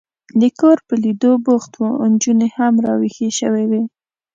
[0.41, 3.83] د کور په لیدو بوخت و، نجونې هم را وېښې شوې وې.